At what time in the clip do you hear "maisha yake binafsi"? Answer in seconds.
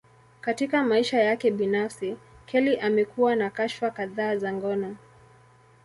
0.83-2.17